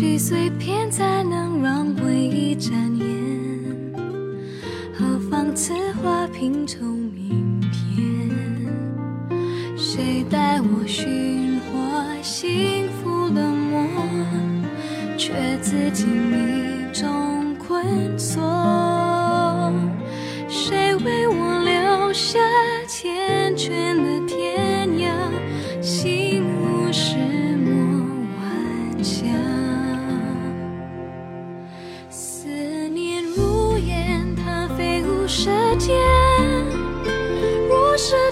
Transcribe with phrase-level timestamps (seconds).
[0.00, 3.92] 许碎片才能让回忆展颜，
[4.94, 8.30] 何妨此花拼成明片？
[9.76, 13.82] 谁带我寻获幸福的魔，
[15.16, 16.47] 却自己迷。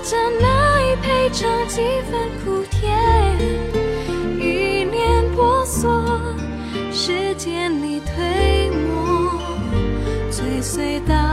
[0.09, 2.97] 着那一杯茶，几分苦甜。
[4.39, 5.91] 一念婆娑，
[6.93, 9.33] 时间里推磨，
[10.31, 11.26] 追随到。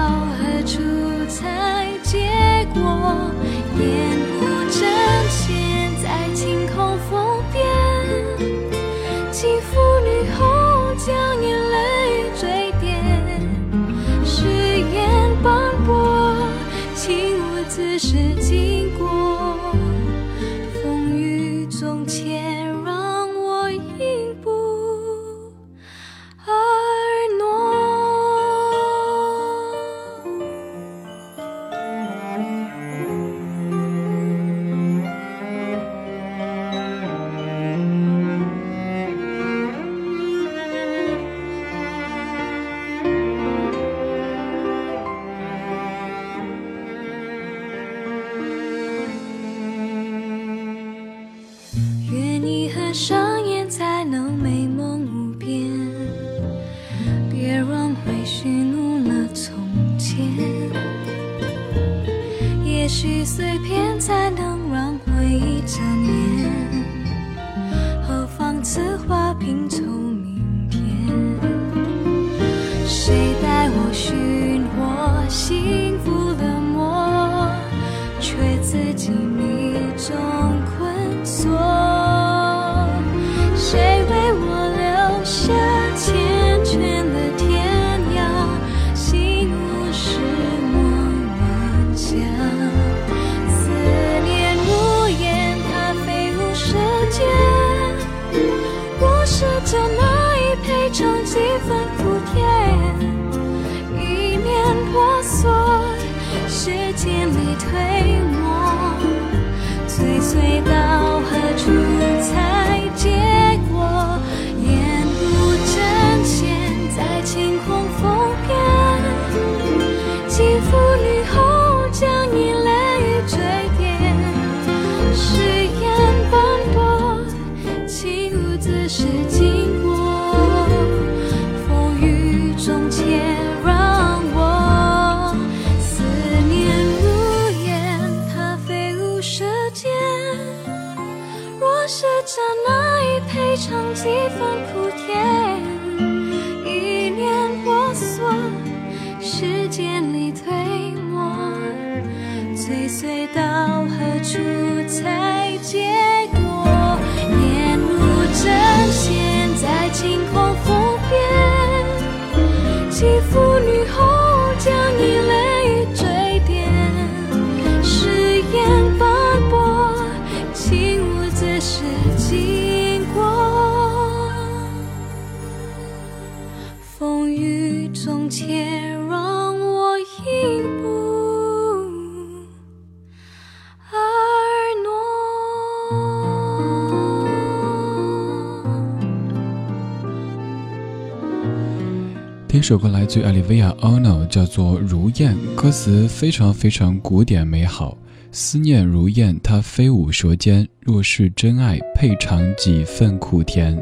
[192.64, 197.98] 这首歌来自 Olivia Ono，叫做《如燕》，歌词非常非常古典美好。
[198.32, 203.78] 思念如燕，它飞舞舌尖，若是真爱，配尝几分苦甜。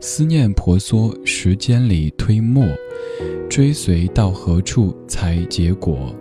[0.00, 2.64] 思念婆娑，时间里推磨，
[3.50, 6.14] 追随到何处才结果？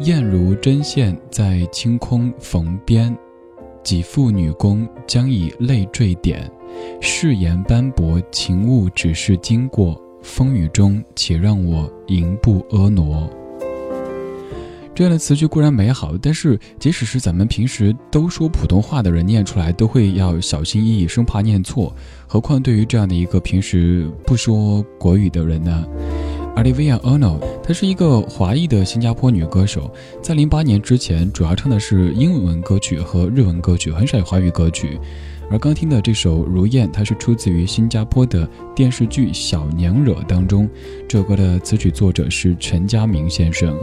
[0.00, 3.16] 燕如针线，在清空缝边，
[3.84, 6.50] 几妇女工将以泪缀点。
[7.00, 9.96] 誓言斑驳，情物只是经过。
[10.22, 13.02] 风雨中，且让我吟步婀娜。
[14.94, 21.94] 这样的词句固然美好，但是即使是咱们平时都说普通话的人，念出来都会要小心翼翼，生怕念错。
[22.26, 25.86] 何况对于这样的一个平时不说国语的人呢
[26.56, 29.88] ？Olivia Ono，她是一个华裔的新加坡女歌手，
[30.20, 34.98] 在零八年之前，主要唱的是英文歌曲和日文歌曲，很少有华语歌曲。
[35.50, 40.68] 而刚听的这首《如燕》，它是出自于新加坡的电视剧《小娘惹》当中。
[41.08, 43.74] 这首歌的词曲作者是陈家明先生。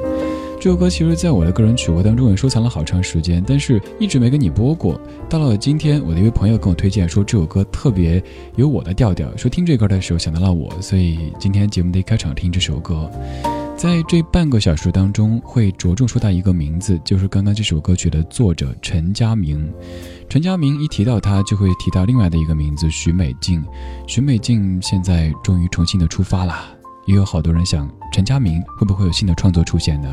[0.59, 4.99] 这首歌其实在我的个人曲库当中也收藏了好长时间，但是一直没跟你播过。
[5.27, 8.21] 到了今天，我的一位朋友跟我推荐说这首歌特别
[8.55, 13.09] 有我的调调，说听这歌的时候想到了我，所以今天节目的一开场听这首歌。
[13.85, 19.71] 在这半个小时当中，会着重说到一个名字，就是刚刚这首歌曲的作者陈佳明。
[20.27, 23.63] 陈佳明一提到他，就会提到另外的一个名字徐美静。
[24.07, 26.65] 徐美静现在终于重新的出发了，
[27.05, 30.11] 也有好多人想，陈佳明会不会有新的创作出现呢？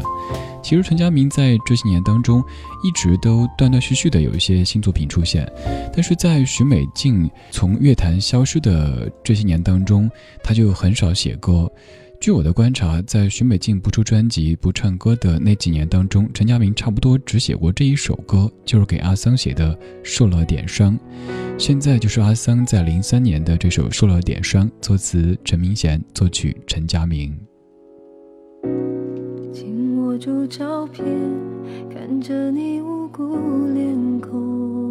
[0.63, 2.45] 其实陈佳明在这些年当中，
[2.85, 5.51] 一直都断断续续的有一些新作品出现，
[5.95, 10.11] 但是在徐美静从乐坛消失的这些年当中，
[10.45, 11.73] 他就很少写歌。
[12.23, 19.75] 据我的观察，在徐美静不出专辑、不唱歌的那几年当中，陈佳明差不多只写过这一首歌，就是给阿桑写的
[20.05, 20.97] 《受了点伤》。
[21.59, 27.37] 现在就是阿桑在零三年的这首《受了点伤》，作词陈明贤，作曲陈佳明。
[29.53, 31.05] 紧握住照片，
[31.93, 34.82] 看着你无辜脸孔，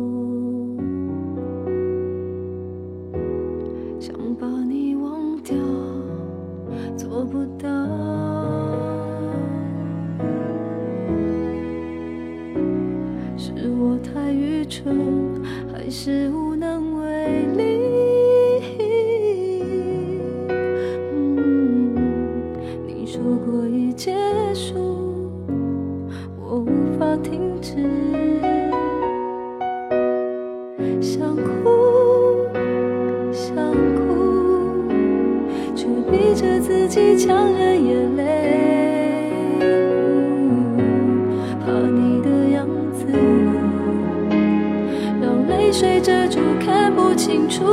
[7.02, 7.68] 做不到，
[13.36, 15.42] 是我太愚蠢，
[15.74, 17.71] 还是无能为力？
[36.32, 38.24] 逼着自己强忍眼泪，
[41.60, 43.06] 怕你的样子
[45.22, 47.66] 让泪水遮住看不清楚，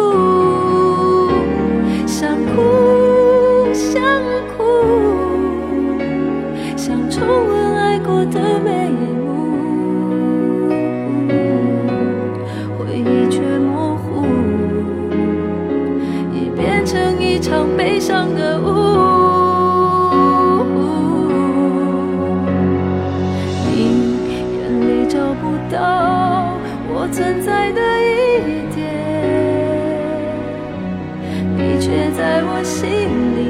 [31.81, 32.89] 却在我心
[33.37, 33.41] 里，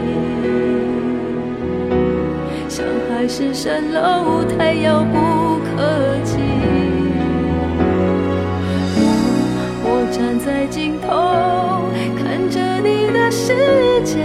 [2.69, 6.37] 像海市蜃楼，太遥不可及。
[9.01, 9.03] 我
[9.85, 11.09] 我站在尽头，
[12.17, 13.55] 看着你的世
[14.05, 14.19] 界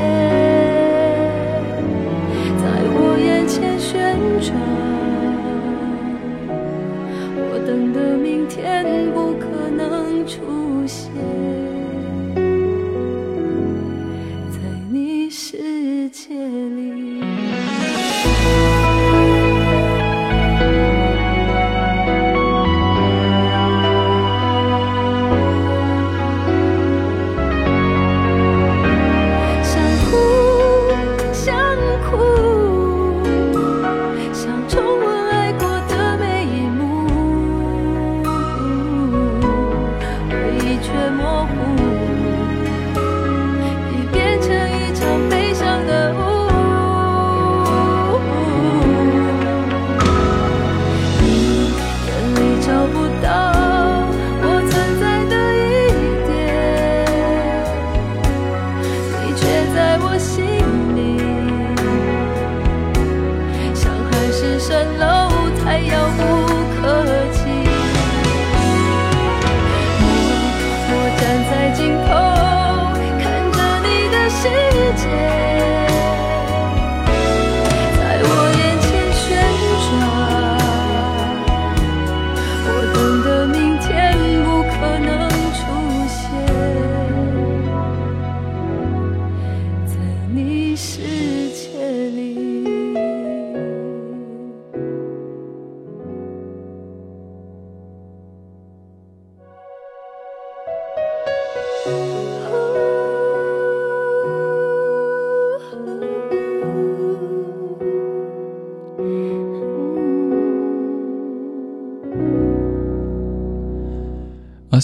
[2.58, 2.64] 在
[2.96, 4.93] 我眼前旋转。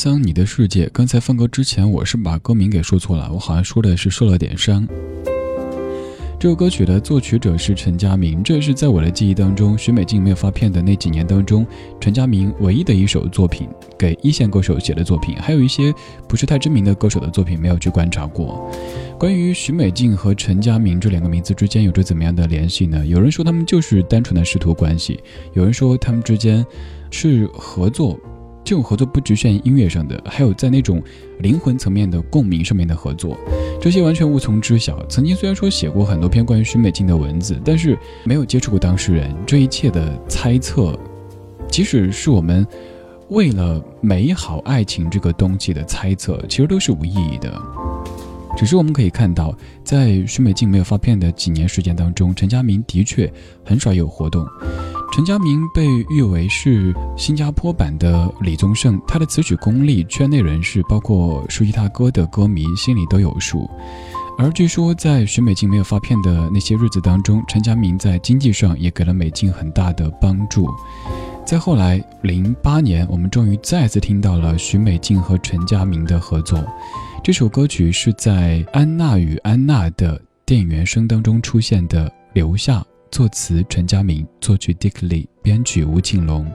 [0.02, 0.90] 桑，你的世界。
[0.94, 4.88] 刚才放歌之前，我是把歌名给说错了，我好像说的是受了点伤。
[6.40, 11.68] 这首歌曲的作曲者是陈佳明，这是在我的记忆当中，许美静没有发片的那几年当中，
[12.00, 15.36] 陈佳明唯一的一首作品，给一线歌手写的作品。
[15.36, 15.94] 还有一些
[16.30, 18.72] 不是太知名的歌手的作品没有去观察过。
[19.20, 23.06] 关于许美静和陈佳明这两个名字之间有着怎么样的联系呢？
[23.06, 25.20] 有人说他们就是单纯的师徒关系，
[25.52, 26.66] 有人说他们之间
[27.12, 28.18] 是合作。
[28.64, 31.02] 这种合作不局限于音乐上的，还有在那种
[31.40, 33.38] 灵魂层面的共鸣上面的合作，
[33.82, 35.04] 这些完全无从知晓。
[35.08, 39.36] 曾经虽然说写过很多篇关于许美静的文字，但是没有接触过当事人。
[39.48, 40.98] 这一切的猜测，
[41.68, 42.66] 即使是我们
[43.30, 47.52] 为了美好爱情这个东西的猜测，其实都是无意义的。
[48.58, 53.32] 只是我们可以看到，在许美静没有发片的几年时间当中，陈佳明的确
[53.64, 54.46] 很少有活动。
[55.12, 63.70] 陈佳明被誉为是新加坡版的李宗盛，他的词曲功力，圈内人士包括熟悉他歌的歌迷心里都有数。
[64.38, 70.70] 而据说在许美静没有发片的那些日子当中，陈佳明在经济上也给了美静很大的帮助。
[71.44, 76.64] 再后来，零八年，我们终于再次听到了许美静和陈佳明的合作。
[77.24, 82.80] 这首歌曲是在《安娜与安娜》的电影原声当中出现的，《留下》。
[83.12, 86.50] 作词陈佳明，作曲 Dick Lee，编曲吴庆隆。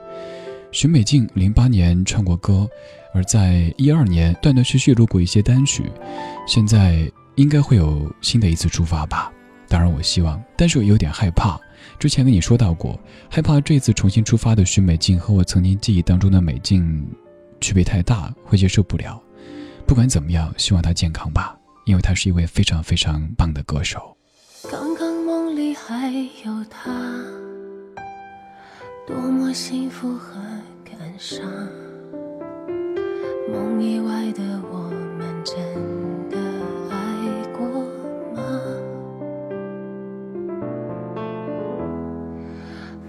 [0.71, 2.69] 许美静零八年唱过歌，
[3.13, 5.85] 而在一二年断断续续录过一些单曲，
[6.47, 9.33] 现在应该会有新的一次出发吧。
[9.69, 11.59] 当然我希望，但是我有点害怕。
[11.99, 12.99] 之前跟你说到过，
[13.31, 17.07] 害怕这次重新出发的许美静和我曾经记忆当中的美静
[17.61, 19.21] 区别太大，会接受不了。
[19.87, 24.14] 不管怎么样，希望她健康吧，因为她是一位非常非常棒的歌手。
[25.87, 26.09] 还
[26.47, 26.91] 有他，
[29.07, 30.41] 多么幸福和
[30.83, 31.45] 感伤。
[33.53, 34.79] 梦以外的我
[35.19, 35.55] 们真
[36.31, 36.39] 的
[36.89, 36.97] 爱
[37.53, 37.69] 过
[38.35, 38.41] 吗？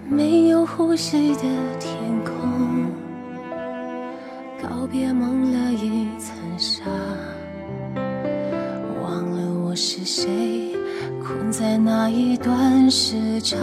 [0.10, 1.44] 没有呼吸的
[1.80, 2.92] 天空，
[4.62, 6.84] 告别蒙了一层纱，
[9.02, 10.65] 忘了我是谁。
[11.58, 13.56] 在那一段时差，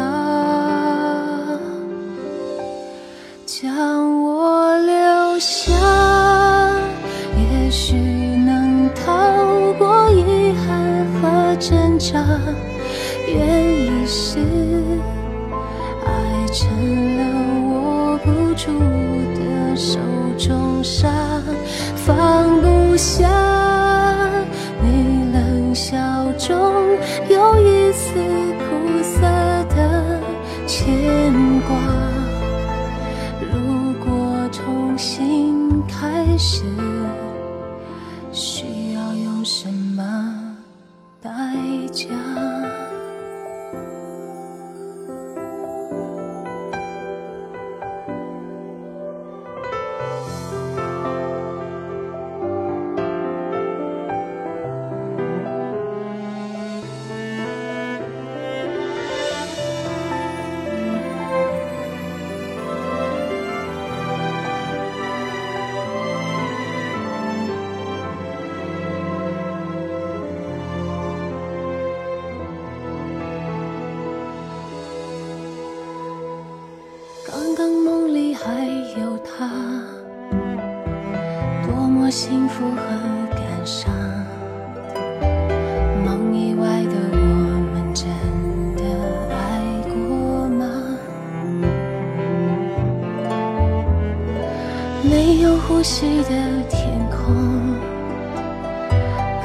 [3.45, 5.75] 将我留下，
[7.37, 9.13] 也许能逃
[9.79, 12.25] 过遗憾和挣扎。
[13.29, 14.39] 愿意是
[95.25, 96.31] 没有呼吸的
[96.69, 97.77] 天空，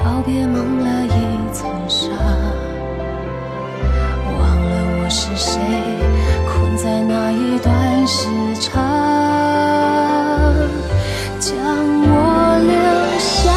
[0.03, 2.10] 告别蒙了一层纱，
[4.25, 5.62] 忘了我是谁，
[6.50, 8.27] 困在那一段时
[8.60, 8.81] 差，
[11.39, 12.75] 将我留
[13.19, 13.53] 下，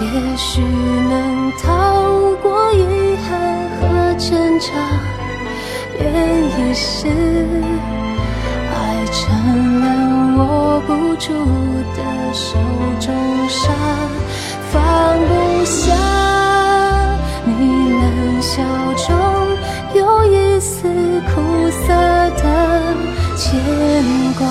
[0.00, 3.28] 也许能逃过遗憾
[3.76, 3.82] 和
[4.18, 4.72] 挣扎，
[6.00, 6.08] 愿
[6.48, 7.61] 意是。
[10.92, 11.32] 不住
[11.96, 12.58] 的手
[13.00, 13.14] 中
[13.48, 13.72] 沙，
[14.70, 15.94] 放不下
[17.46, 18.62] 你冷笑
[18.96, 19.08] 中
[19.94, 20.82] 有一丝
[21.34, 21.88] 苦涩
[22.36, 22.42] 的
[23.36, 23.58] 牵
[24.38, 24.46] 挂。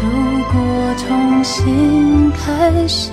[0.00, 0.04] 如
[0.52, 0.54] 果
[0.98, 3.10] 重新开始，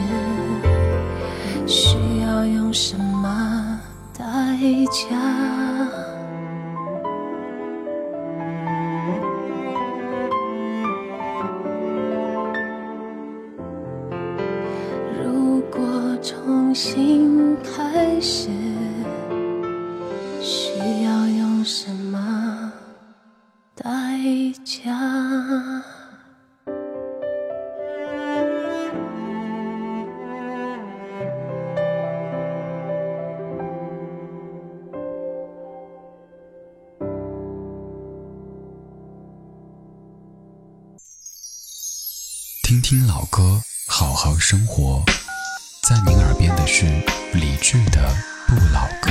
[42.78, 45.04] 听听老歌，好好生活。
[45.90, 46.86] 在您耳边的是
[47.34, 48.16] 理智的
[48.54, 49.10] 《不老歌》。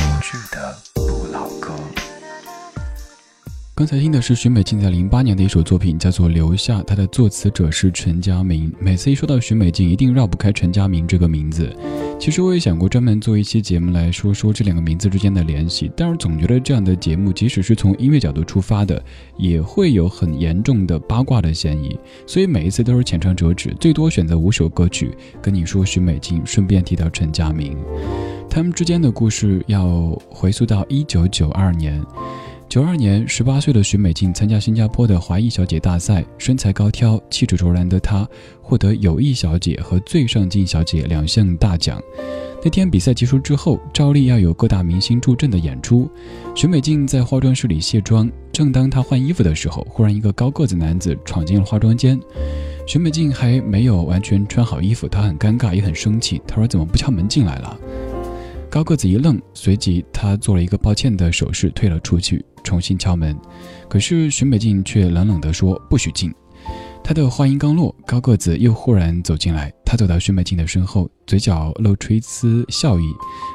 [3.78, 8.72] 刚才听的是许美静在零八年的一首作品，叫做《留下》，她的作词者是陈佳明。
[8.80, 11.70] 每次一说到许美静，一定绕不开陈佳明这个名字。
[12.18, 19.04] 其实我也想过专门做一期节目来说说这两个名字之间的联系，但是总觉得这样的节目，即使是从音乐角度出发的，
[19.36, 21.98] 也会有很严重的八卦的嫌疑。
[22.26, 27.76] 所以每一次都是浅尝辄止，最多选择五首歌曲跟你说许美静，顺便提到陈佳明。
[28.48, 32.02] 他们之间的故事要回溯到一九九二年。
[32.68, 38.28] 九二年，十八岁的许美静参加新加坡的华裔小姐大赛，身材高挑、气质卓然的她
[38.60, 42.02] 获得友谊小姐和最上镜小姐两项大奖。
[42.62, 46.10] 那天比赛结束之后，照例要有各大明星助阵的演出。
[46.54, 52.18] 许美静在化妆室里卸妆，正当她换衣服的时候，忽然一个高个子男子闯进了化妆间。
[52.86, 56.42] 许美静还没有完全穿好衣服，她很尴尬，也很生气。
[56.46, 57.78] 她说：“怎么不敲门进来了？”
[58.68, 63.36] 高个子一愣，随即他做了一个抱歉的手势，退了出去，重新敲门。
[63.88, 66.32] 可是许美静却冷冷地说：“不许进。”
[67.06, 69.72] 他的话音刚落，高个子又忽然走进来。
[69.84, 73.04] 他走到许美静的身后，嘴角露出一丝笑意，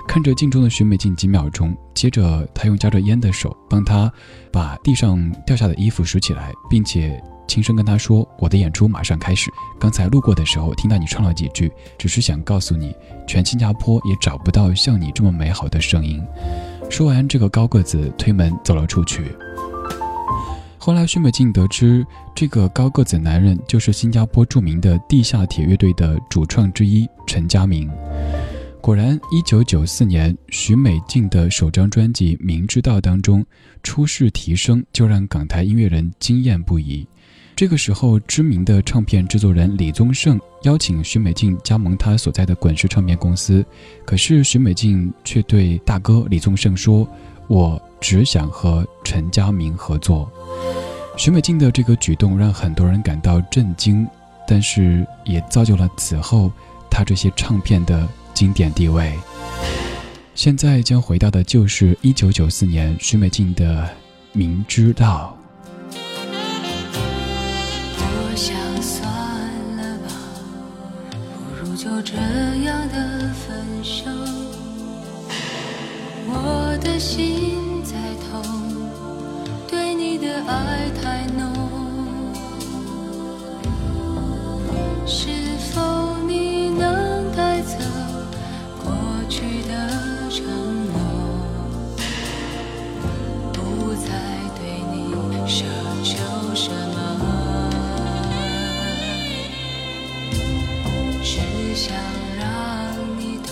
[0.08, 4.10] 看着镜中的许美静几秒钟，接着他用夹着烟的手帮她
[4.54, 7.22] 把地上掉下的衣服拾起来，并且。
[7.46, 9.52] 轻声跟她说：“我的演出马上开始。
[9.78, 12.96] 刚才路过的时候听到你唱了几句，只是想告诉你，
[13.28, 16.24] 全新加坡也找不到像你这么美好的声音。”
[16.90, 19.36] 说完，这个高个子推门走了出去。
[20.84, 27.88] 后来，徐美静得知，这个高个子男人就是新加坡著名的地下铁乐队的主创之一陈佳明。
[28.82, 33.46] 果然，一九九四年，徐美静的首张专辑《明知道》当中，
[33.84, 37.08] 初试提升就让港台音乐人惊艳不已。
[37.56, 43.64] 这个时候，知名的唱片制作人李宗盛邀请许美静加盟他所在的滚石唱片公司，
[44.04, 47.08] 可是许美静却对大哥李宗盛说
[47.48, 50.28] ：“我只想和陈佳明合作。”
[51.18, 54.08] 许美静的这个举动让很多人感到震惊，
[54.48, 56.52] 但是也造就了此后
[56.90, 59.14] 她这些唱片的经典地位。
[60.34, 63.84] 现在将回到的就是一九九四年许美静的
[64.32, 65.38] 《明知道》。
[101.84, 101.96] 想
[102.38, 102.46] 让
[103.18, 103.50] 你懂，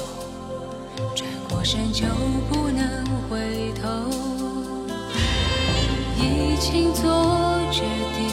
[1.15, 2.05] 转过身就
[2.47, 3.89] 不能回头。
[6.15, 7.81] 已经做决
[8.13, 8.29] 定，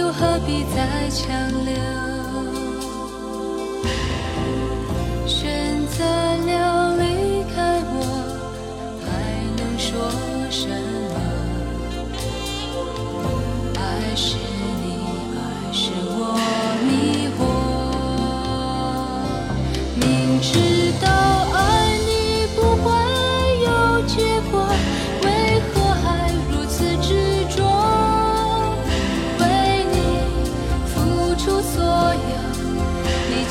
[0.00, 1.28] 又何必再强
[1.66, 2.13] 留？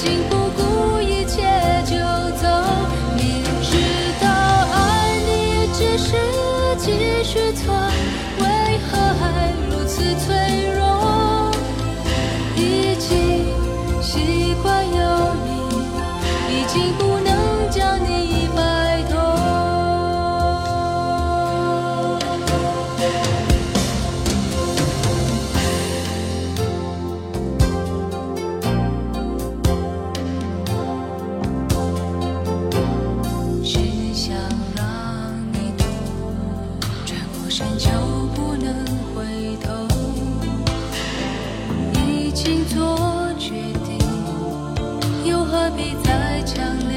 [0.03, 0.42] 幸福
[42.65, 43.49] 做决
[43.85, 43.99] 定，
[45.25, 46.92] 又何必再强烈？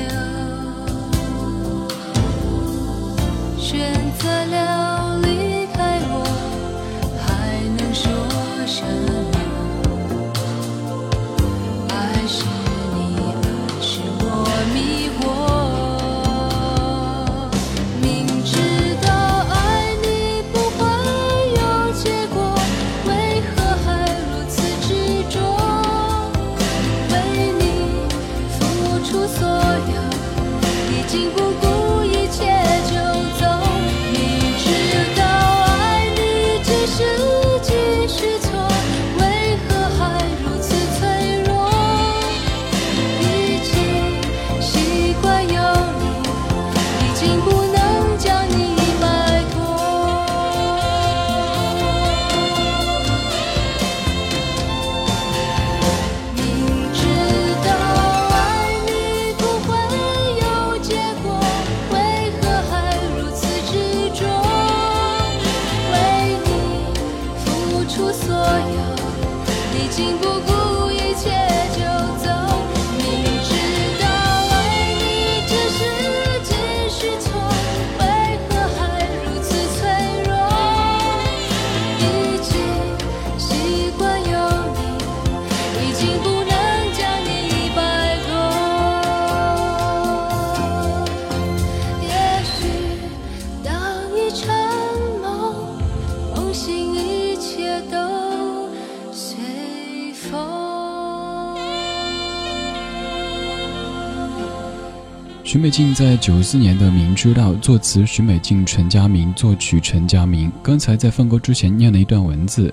[105.66, 110.48] 最近在九四年的《明知道》，作词许美静、陈佳明，作曲陈佳明。
[110.62, 112.72] 刚才在放歌之前念了一段文字。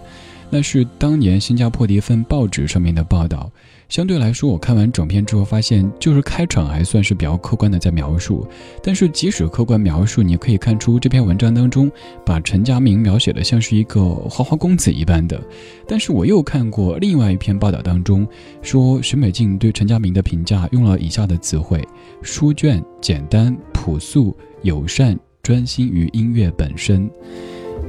[0.54, 3.52] 那是当年新加坡的一份报纸上面的报道。
[3.90, 8.48] 相对来说，我看完整篇之后发现，就是开场还算是比较客观的在描述。
[8.84, 11.92] 但是即使客观描述，你可以看出这篇文章当中
[12.24, 15.42] 把陈佳明描写的像是一个花花公子一般的。
[15.88, 18.28] 但是我又看过另外一篇报道当中，
[18.62, 21.84] 说许美静对陈佳明的评价用了以下的词汇：
[22.22, 27.10] 书卷、简单、朴素、友善、专心于音乐本身。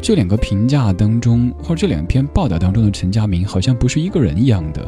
[0.05, 4.87] 这两个评价当中，或者这两篇报道当中的陈佳明，好像不是一个人一样的。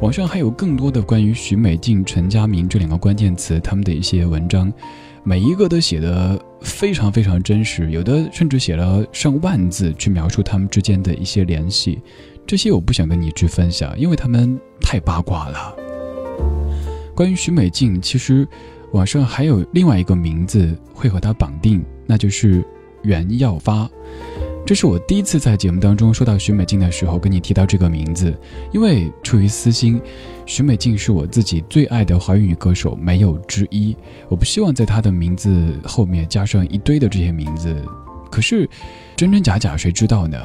[0.00, 4.72] 网上还有更多的关于许美静、陈佳明这两个关键词，他们的一些文章，
[5.22, 12.00] 每一个都写的非常非常真实，有的甚至写了上万字去描述他们之间的一些联系。
[12.44, 15.72] 这些我不想跟你去分享，因为他们太八卦了。
[17.14, 18.44] 关于许美静，其实
[18.90, 22.64] 网上还有另外一个名字会和她绑定，那就是
[23.02, 23.88] 袁耀发。
[24.66, 28.38] 这是我第一次在节目当中说到许美静的时候，跟你提到这个名字，
[28.70, 29.98] 因为出于私心，
[30.44, 33.96] 许美静是我自己最爱的华语女歌手，没有之一。
[34.28, 37.82] 我不希望在她的名字后面加上一堆的这些名字，
[38.30, 38.68] 可是
[39.16, 40.38] 真真假假谁知道呢？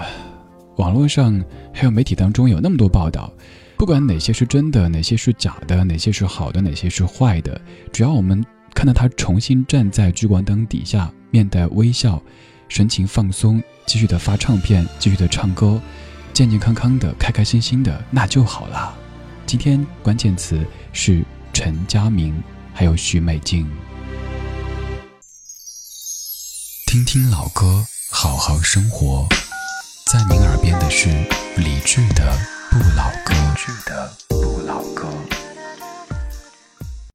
[0.77, 3.29] 网络上还有媒体当中有那么多报道，
[3.75, 7.59] 不管哪些是真的，哪些是假的，哪些是好的，哪些是坏的，
[7.91, 8.41] 只要我们
[8.73, 12.23] 看到她重新站在聚光灯底下，面带微笑。
[12.69, 15.81] 神情放松，继续的发唱片继续的唱歌
[16.33, 18.95] 健健康康的开开心心的那就好了。
[19.45, 22.41] 今天关键词是陈佳明
[22.73, 23.69] 还有许美静。
[26.87, 29.27] 听听老歌好好生活。
[30.11, 31.09] 在您耳边的是
[31.57, 32.37] 理智的
[32.69, 33.33] 不老歌。
[33.33, 35.32] 理智的不老歌。